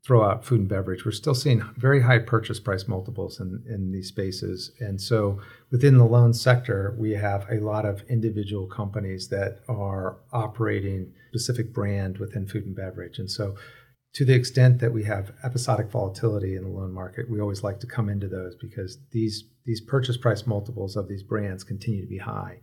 throw 0.06 0.22
out 0.22 0.44
food 0.44 0.60
and 0.60 0.68
beverage. 0.68 1.04
We're 1.04 1.10
still 1.10 1.34
seeing 1.34 1.64
very 1.76 2.00
high 2.00 2.20
purchase 2.20 2.60
price 2.60 2.86
multiples 2.86 3.40
in, 3.40 3.64
in 3.68 3.90
these 3.90 4.06
spaces. 4.06 4.70
And 4.78 5.00
so 5.00 5.40
within 5.72 5.98
the 5.98 6.04
loan 6.04 6.32
sector, 6.32 6.94
we 6.96 7.10
have 7.14 7.44
a 7.50 7.58
lot 7.58 7.84
of 7.84 8.02
individual 8.08 8.68
companies 8.68 9.30
that 9.30 9.62
are 9.68 10.18
operating 10.32 11.12
specific 11.30 11.74
brand 11.74 12.18
within 12.18 12.46
food 12.46 12.66
and 12.66 12.76
beverage. 12.76 13.18
And 13.18 13.28
so 13.28 13.56
to 14.14 14.24
the 14.24 14.34
extent 14.34 14.78
that 14.78 14.92
we 14.92 15.02
have 15.04 15.32
episodic 15.42 15.90
volatility 15.90 16.54
in 16.54 16.62
the 16.62 16.70
loan 16.70 16.92
market, 16.92 17.28
we 17.28 17.40
always 17.40 17.64
like 17.64 17.80
to 17.80 17.88
come 17.88 18.08
into 18.08 18.28
those 18.28 18.54
because 18.60 18.98
these 19.10 19.42
these 19.66 19.80
purchase 19.80 20.16
price 20.16 20.46
multiples 20.46 20.94
of 20.94 21.08
these 21.08 21.24
brands 21.24 21.64
continue 21.64 22.02
to 22.02 22.08
be 22.08 22.18
high. 22.18 22.60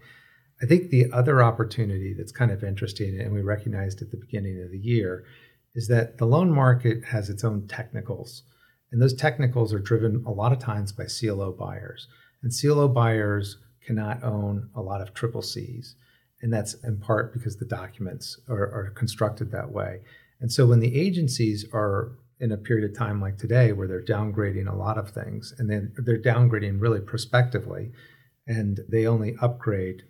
I 0.62 0.66
think 0.66 0.90
the 0.90 1.12
other 1.12 1.44
opportunity 1.44 2.14
that's 2.14 2.32
kind 2.32 2.52
of 2.52 2.64
interesting, 2.64 3.20
and 3.20 3.34
we 3.34 3.42
recognized 3.42 4.02
at 4.02 4.12
the 4.12 4.18
beginning 4.18 4.62
of 4.64 4.72
the 4.72 4.78
year, 4.78 5.26
is 5.74 5.88
that 5.90 6.18
the 6.18 6.26
loan 6.26 6.50
market 6.50 7.04
has 7.06 7.30
its 7.30 7.44
own 7.44 7.68
technicals. 7.68 8.44
And 8.92 9.02
those 9.02 9.14
technicals 9.14 9.74
are 9.74 9.80
driven 9.80 10.24
a 10.26 10.32
lot 10.32 10.54
of 10.54 10.60
times 10.60 10.94
by 10.94 11.06
CLO 11.06 11.52
buyers. 11.52 12.08
And 12.42 12.54
CLO 12.58 12.88
buyers 12.88 13.58
cannot 13.86 14.24
own 14.24 14.70
a 14.74 14.82
lot 14.82 15.02
of 15.02 15.14
triple 15.14 15.42
Cs. 15.42 15.96
And 16.42 16.54
that's 16.54 16.76
in 16.76 16.98
part 16.98 17.34
because 17.34 17.58
the 17.58 17.66
documents 17.66 18.40
are, 18.48 18.72
are 18.72 18.94
constructed 18.96 19.52
that 19.52 19.72
way. 19.72 20.02
And 20.40 20.52
so 20.52 20.66
when 20.66 20.80
the 20.80 21.00
agencies 21.00 21.66
are 21.74 22.12
in 22.40 22.52
a 22.52 22.58
period 22.58 22.90
of 22.90 22.98
time 22.98 23.22
like 23.22 23.38
today 23.38 23.72
where 23.72 23.88
they're 23.88 24.04
downgrading 24.04 24.72
a 24.72 24.76
lot 24.76 24.98
of 24.98 25.10
things 25.10 25.54
and 25.58 25.70
then 25.70 25.94
they're 25.98 26.22
downgrading 26.22 26.82
really 26.82 27.00
prospectively 27.00 27.92
and 28.46 28.82
they 28.90 29.08
only 29.08 29.36
upgrade 29.42 30.04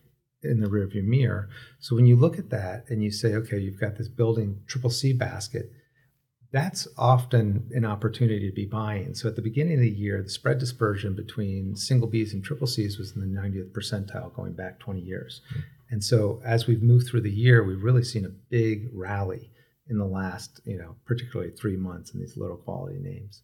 in 0.46 0.60
the 0.60 0.68
rearview 0.68 1.04
mirror. 1.04 1.50
So 1.80 1.96
when 1.96 2.06
you 2.06 2.16
look 2.16 2.38
at 2.38 2.50
that 2.50 2.86
and 2.90 3.04
you 3.04 3.12
say, 3.12 3.34
okay, 3.36 3.58
you've 3.58 3.80
got 3.80 3.98
this 3.98 4.08
building 4.08 4.62
triple 4.68 4.90
C 4.90 5.14
basket, 5.14 5.72
that's 6.52 6.88
often 6.98 7.70
an 7.74 7.84
opportunity 7.84 8.50
to 8.50 8.56
be 8.56 8.66
buying. 8.66 9.14
So 9.14 9.28
at 9.28 9.36
the 9.36 9.42
beginning 9.42 9.74
of 9.74 9.82
the 9.82 9.90
year, 9.90 10.22
the 10.22 10.30
spread 10.30 10.58
dispersion 10.58 11.14
between 11.14 11.76
single 11.76 12.10
Bs 12.10 12.34
and 12.34 12.44
triple 12.44 12.68
Cs 12.68 12.98
was 12.98 13.14
in 13.16 13.22
the 13.22 13.40
90th 13.40 13.72
percentile 13.72 14.34
going 14.34 14.54
back 14.54 14.80
20 14.80 15.02
years. 15.02 15.42
Mm-hmm. 15.50 15.60
And 15.92 16.04
so 16.04 16.42
as 16.46 16.66
we've 16.66 16.82
moved 16.82 17.08
through 17.08 17.22
the 17.22 17.32
year, 17.32 17.64
we've 17.64 17.84
really 17.84 18.04
seen 18.04 18.26
a 18.26 18.30
big 18.30 18.90
rally 18.94 19.52
in 19.90 19.98
the 19.98 20.06
last, 20.06 20.62
you 20.66 20.78
know, 20.78 20.96
particularly 21.06 21.52
three 21.52 21.78
months 21.78 22.14
in 22.14 22.20
these 22.20 22.38
little 22.38 22.58
quality 22.58 23.00
names. 23.00 23.44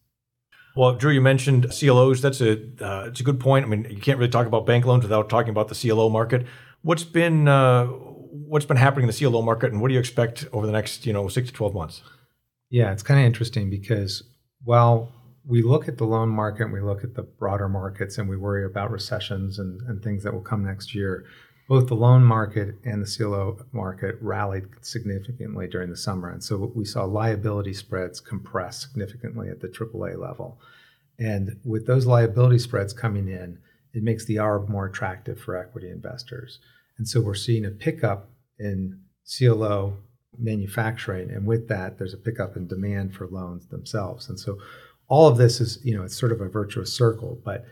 Well, 0.76 0.94
Drew, 0.94 1.12
you 1.12 1.22
mentioned 1.22 1.70
CLOs. 1.70 2.22
That's 2.22 2.40
a 2.40 2.54
uh, 2.82 3.08
it's 3.08 3.20
a 3.20 3.24
good 3.24 3.40
point. 3.40 3.66
I 3.66 3.68
mean, 3.68 3.86
you 3.90 4.00
can't 4.00 4.18
really 4.18 4.32
talk 4.32 4.48
about 4.48 4.66
bank 4.66 4.86
loans 4.86 5.04
without 5.04 5.30
talking 5.30 5.50
about 5.50 5.68
the 5.68 5.76
CLO 5.76 6.10
market. 6.10 6.48
What's 6.82 7.04
been 7.04 7.48
uh, 7.48 7.86
what's 7.86 8.66
been 8.66 8.78
happening 8.78 9.08
in 9.08 9.14
the 9.14 9.18
CLO 9.18 9.42
market, 9.42 9.72
and 9.72 9.82
what 9.82 9.90
do 9.90 9.94
you 9.94 10.00
expect 10.00 10.48
over 10.52 10.66
the 10.66 10.72
next 10.72 11.06
you 11.06 11.14
know 11.14 11.28
six 11.28 11.50
to 11.50 11.54
twelve 11.54 11.74
months? 11.74 12.02
Yeah, 12.70 12.92
it's 12.92 13.04
kind 13.04 13.20
of 13.20 13.26
interesting 13.26 13.70
because 13.70 14.24
while 14.64 15.12
we 15.46 15.62
look 15.62 15.88
at 15.88 15.98
the 15.98 16.06
loan 16.06 16.30
market 16.30 16.64
and 16.64 16.74
we 16.74 16.82
look 16.82 17.04
at 17.04 17.16
the 17.16 17.24
broader 17.24 17.68
markets 17.68 18.18
and 18.18 18.30
we 18.30 18.38
worry 18.38 18.66
about 18.66 18.92
recessions 18.92 19.60
and, 19.60 19.82
and 19.88 20.04
things 20.04 20.24
that 20.24 20.34
will 20.34 20.42
come 20.42 20.64
next 20.64 20.94
year, 20.94 21.26
both 21.68 21.88
the 21.88 21.96
loan 21.96 22.24
market 22.24 22.76
and 22.84 23.02
the 23.02 23.10
CLO 23.10 23.58
market 23.72 24.16
rallied 24.22 24.66
significantly 24.82 25.68
during 25.68 25.90
the 25.90 25.98
summer. 25.98 26.30
And 26.30 26.44
so 26.44 26.72
we 26.76 26.86
saw 26.86 27.06
liability 27.06 27.74
spreads 27.74 28.20
compress 28.20 28.82
significantly 28.82 29.50
at 29.50 29.62
the 29.62 29.68
AAA 29.68 30.18
level. 30.18 30.60
And 31.18 31.60
with 31.64 31.88
those 31.88 32.06
liability 32.06 32.60
spreads 32.60 32.94
coming 32.94 33.28
in, 33.28 33.60
it 33.94 34.04
makes 34.04 34.26
the 34.26 34.38
ARB 34.38 34.70
more 34.70 34.86
attractive 34.86 35.40
for 35.40 35.58
equity 35.58 35.90
investors. 35.90 36.60
And 36.98 37.08
so 37.08 37.22
we're 37.22 37.34
seeing 37.34 37.66
a 37.66 37.72
pickup 37.72 38.30
in 38.60 39.02
CLO 39.38 39.98
manufacturing. 40.38 41.32
And 41.32 41.46
with 41.46 41.68
that, 41.68 41.98
there's 41.98 42.14
a 42.14 42.18
pickup 42.18 42.56
in 42.56 42.68
demand 42.68 43.16
for 43.16 43.28
loans 43.28 43.68
themselves. 43.68 44.30
And 44.30 44.40
so 44.40 44.58
all 45.08 45.28
of 45.28 45.38
this 45.38 45.60
is, 45.60 45.80
you 45.84 45.96
know, 45.96 46.04
it's 46.04 46.18
sort 46.18 46.32
of 46.32 46.42
a 46.42 46.48
virtuous 46.48 46.94
circle. 46.94 47.42
But 47.44 47.66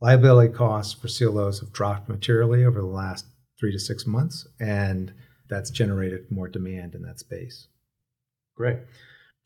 liability 0.00 0.52
costs 0.52 0.94
for 0.94 1.08
CLOs 1.08 1.60
have 1.60 1.72
dropped 1.72 2.08
materially 2.08 2.64
over 2.64 2.80
the 2.80 2.86
last 2.86 3.26
three 3.58 3.72
to 3.72 3.78
six 3.78 4.06
months. 4.06 4.46
And 4.60 5.12
that's 5.48 5.70
generated 5.70 6.30
more 6.30 6.48
demand 6.48 6.94
in 6.94 7.02
that 7.02 7.18
space. 7.18 7.68
Great. 8.54 8.78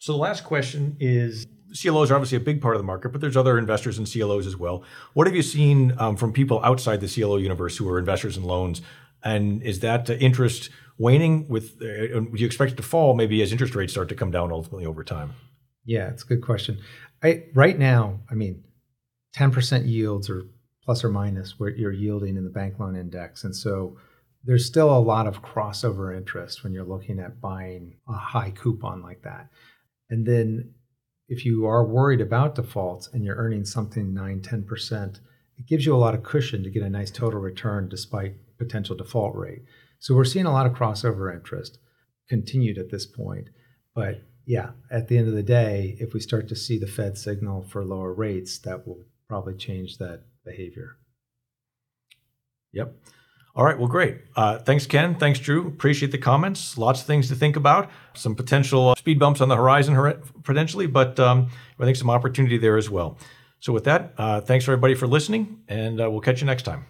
So 0.02 0.12
the 0.12 0.18
last 0.18 0.42
question 0.42 0.96
is 0.98 1.46
CLOs 1.80 2.10
are 2.10 2.16
obviously 2.16 2.36
a 2.36 2.40
big 2.40 2.60
part 2.60 2.74
of 2.74 2.80
the 2.80 2.84
market, 2.84 3.10
but 3.10 3.20
there's 3.20 3.36
other 3.36 3.56
investors 3.56 4.00
in 4.00 4.04
CLOs 4.04 4.48
as 4.48 4.56
well. 4.56 4.82
What 5.12 5.28
have 5.28 5.36
you 5.36 5.42
seen 5.42 5.94
um, 5.96 6.16
from 6.16 6.32
people 6.32 6.60
outside 6.64 7.00
the 7.00 7.06
CLO 7.06 7.36
universe 7.36 7.76
who 7.76 7.88
are 7.88 8.00
investors 8.00 8.36
in 8.36 8.42
loans? 8.42 8.82
And 9.22 9.62
is 9.62 9.78
that 9.78 10.10
uh, 10.10 10.14
interest 10.14 10.70
waning? 10.98 11.46
With 11.46 11.80
uh, 11.80 12.18
do 12.18 12.30
you 12.34 12.46
expect 12.46 12.72
it 12.72 12.76
to 12.78 12.82
fall 12.82 13.14
maybe 13.14 13.40
as 13.42 13.52
interest 13.52 13.76
rates 13.76 13.92
start 13.92 14.08
to 14.08 14.16
come 14.16 14.32
down 14.32 14.50
ultimately 14.50 14.86
over 14.86 15.04
time? 15.04 15.34
Yeah, 15.84 16.08
it's 16.08 16.24
a 16.24 16.26
good 16.26 16.42
question. 16.42 16.80
I, 17.22 17.44
right 17.54 17.78
now, 17.78 18.22
I 18.28 18.34
mean, 18.34 18.64
10% 19.36 19.86
yields 19.86 20.28
or 20.28 20.48
plus 20.84 21.04
or 21.04 21.10
minus 21.10 21.60
what 21.60 21.78
you're 21.78 21.92
yielding 21.92 22.36
in 22.36 22.42
the 22.42 22.50
bank 22.50 22.80
loan 22.80 22.96
index, 22.96 23.44
and 23.44 23.54
so 23.54 23.98
there's 24.42 24.66
still 24.66 24.90
a 24.90 24.98
lot 24.98 25.28
of 25.28 25.42
crossover 25.42 26.16
interest 26.16 26.64
when 26.64 26.72
you're 26.72 26.82
looking 26.82 27.20
at 27.20 27.40
buying 27.40 27.94
a 28.08 28.14
high 28.14 28.50
coupon 28.50 29.00
like 29.00 29.22
that. 29.22 29.48
And 30.12 30.26
then 30.26 30.74
if 31.26 31.46
you 31.46 31.64
are 31.64 31.86
worried 31.86 32.20
about 32.20 32.54
defaults 32.54 33.08
and 33.14 33.24
you're 33.24 33.36
earning 33.36 33.64
something 33.64 34.12
9, 34.12 34.40
10%, 34.42 35.20
it 35.56 35.66
gives 35.66 35.86
you 35.86 35.94
a 35.94 35.96
lot 35.96 36.14
of 36.14 36.22
cushion 36.22 36.62
to 36.62 36.70
get 36.70 36.82
a 36.82 36.90
nice 36.90 37.10
total 37.10 37.40
return 37.40 37.88
despite 37.88 38.34
potential 38.58 38.94
default 38.94 39.34
rate. 39.34 39.62
So 40.00 40.14
we're 40.14 40.26
seeing 40.26 40.44
a 40.44 40.52
lot 40.52 40.66
of 40.66 40.74
crossover 40.74 41.34
interest 41.34 41.78
continued 42.28 42.76
at 42.76 42.90
this 42.90 43.06
point. 43.06 43.48
But 43.94 44.20
yeah, 44.44 44.72
at 44.90 45.08
the 45.08 45.16
end 45.16 45.28
of 45.28 45.34
the 45.34 45.42
day, 45.42 45.96
if 45.98 46.12
we 46.12 46.20
start 46.20 46.46
to 46.48 46.56
see 46.56 46.78
the 46.78 46.86
Fed 46.86 47.16
signal 47.16 47.62
for 47.62 47.82
lower 47.82 48.12
rates, 48.12 48.58
that 48.66 48.86
will 48.86 49.06
probably 49.30 49.54
change 49.54 49.96
that 49.96 50.24
behavior. 50.44 50.98
Yep. 52.72 52.94
All 53.54 53.66
right, 53.66 53.78
well, 53.78 53.88
great. 53.88 54.16
Uh, 54.34 54.58
thanks, 54.58 54.86
Ken. 54.86 55.14
Thanks, 55.14 55.38
Drew. 55.38 55.68
Appreciate 55.68 56.10
the 56.10 56.16
comments. 56.16 56.78
Lots 56.78 57.02
of 57.02 57.06
things 57.06 57.28
to 57.28 57.34
think 57.34 57.56
about. 57.56 57.90
Some 58.14 58.34
potential 58.34 58.88
uh, 58.90 58.94
speed 58.94 59.18
bumps 59.18 59.42
on 59.42 59.48
the 59.48 59.56
horizon, 59.56 59.94
potentially, 60.42 60.86
but 60.86 61.20
um, 61.20 61.50
I 61.78 61.84
think 61.84 61.98
some 61.98 62.08
opportunity 62.08 62.56
there 62.56 62.78
as 62.78 62.88
well. 62.88 63.18
So, 63.60 63.74
with 63.74 63.84
that, 63.84 64.14
uh, 64.16 64.40
thanks 64.40 64.64
everybody 64.64 64.94
for 64.94 65.06
listening, 65.06 65.60
and 65.68 66.00
uh, 66.00 66.10
we'll 66.10 66.22
catch 66.22 66.40
you 66.40 66.46
next 66.46 66.62
time. 66.62 66.86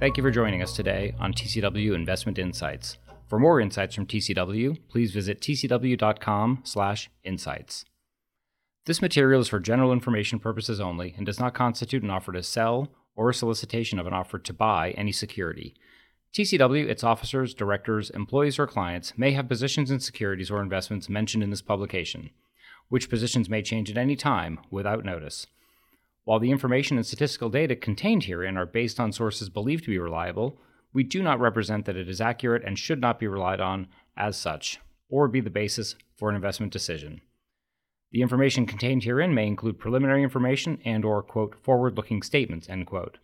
Thank 0.00 0.16
you 0.16 0.22
for 0.22 0.30
joining 0.30 0.62
us 0.62 0.74
today 0.74 1.14
on 1.20 1.34
TCW 1.34 1.94
Investment 1.94 2.38
Insights. 2.38 2.96
For 3.28 3.38
more 3.38 3.60
insights 3.60 3.94
from 3.94 4.06
TCW, 4.06 4.78
please 4.88 5.12
visit 5.12 5.42
tcw.com/insights. 5.42 7.84
This 8.86 9.02
material 9.02 9.42
is 9.42 9.48
for 9.48 9.60
general 9.60 9.92
information 9.92 10.38
purposes 10.38 10.80
only 10.80 11.14
and 11.16 11.26
does 11.26 11.38
not 11.38 11.52
constitute 11.52 12.02
an 12.02 12.10
offer 12.10 12.32
to 12.32 12.42
sell 12.42 12.88
or 13.14 13.28
a 13.28 13.34
solicitation 13.34 13.98
of 13.98 14.06
an 14.06 14.14
offer 14.14 14.38
to 14.38 14.52
buy 14.54 14.92
any 14.92 15.12
security. 15.12 15.74
TCW, 16.32 16.88
its 16.88 17.04
officers, 17.04 17.52
directors, 17.52 18.08
employees, 18.10 18.58
or 18.58 18.66
clients 18.66 19.18
may 19.18 19.32
have 19.32 19.48
positions 19.48 19.90
in 19.90 20.00
securities 20.00 20.50
or 20.50 20.62
investments 20.62 21.08
mentioned 21.08 21.42
in 21.42 21.50
this 21.50 21.60
publication, 21.60 22.30
which 22.88 23.10
positions 23.10 23.50
may 23.50 23.60
change 23.60 23.90
at 23.90 23.98
any 23.98 24.16
time 24.16 24.58
without 24.70 25.04
notice. 25.04 25.46
While 26.24 26.38
the 26.38 26.50
information 26.50 26.96
and 26.96 27.04
statistical 27.04 27.50
data 27.50 27.76
contained 27.76 28.24
herein 28.24 28.56
are 28.56 28.66
based 28.66 28.98
on 28.98 29.12
sources 29.12 29.50
believed 29.50 29.84
to 29.84 29.90
be 29.90 29.98
reliable, 29.98 30.58
we 30.92 31.02
do 31.02 31.22
not 31.22 31.40
represent 31.40 31.84
that 31.84 31.96
it 31.96 32.08
is 32.08 32.20
accurate 32.20 32.64
and 32.64 32.78
should 32.78 33.00
not 33.00 33.18
be 33.18 33.26
relied 33.26 33.60
on 33.60 33.88
as 34.16 34.36
such, 34.38 34.80
or 35.10 35.28
be 35.28 35.40
the 35.40 35.50
basis 35.50 35.96
for 36.16 36.30
an 36.30 36.36
investment 36.36 36.72
decision. 36.72 37.20
The 38.12 38.22
information 38.22 38.66
contained 38.66 39.04
herein 39.04 39.34
may 39.34 39.46
include 39.46 39.78
preliminary 39.78 40.22
information 40.22 40.78
and 40.84 41.04
or 41.04 41.22
quote 41.22 41.54
forward-looking 41.62 42.22
statements 42.22 42.68
end 42.68 42.86
quote. 42.86 43.18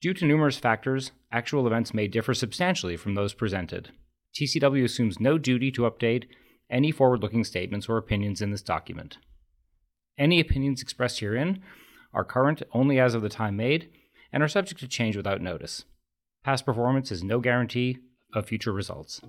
Due 0.00 0.14
to 0.14 0.26
numerous 0.26 0.58
factors, 0.58 1.12
actual 1.32 1.66
events 1.66 1.94
may 1.94 2.06
differ 2.06 2.34
substantially 2.34 2.96
from 2.96 3.14
those 3.14 3.34
presented. 3.34 3.90
TCW 4.34 4.84
assumes 4.84 5.20
no 5.20 5.38
duty 5.38 5.70
to 5.72 5.82
update 5.82 6.24
any 6.70 6.90
forward-looking 6.90 7.44
statements 7.44 7.88
or 7.88 7.96
opinions 7.96 8.40
in 8.40 8.50
this 8.50 8.62
document. 8.62 9.18
Any 10.18 10.38
opinions 10.38 10.82
expressed 10.82 11.20
herein 11.20 11.62
are 12.12 12.24
current 12.24 12.62
only 12.72 13.00
as 13.00 13.14
of 13.14 13.22
the 13.22 13.28
time 13.28 13.56
made 13.56 13.88
and 14.32 14.42
are 14.42 14.48
subject 14.48 14.80
to 14.80 14.88
change 14.88 15.16
without 15.16 15.40
notice. 15.40 15.84
Past 16.44 16.64
performance 16.64 17.10
is 17.10 17.24
no 17.24 17.40
guarantee 17.40 17.98
of 18.34 18.46
future 18.46 18.72
results. 18.72 19.20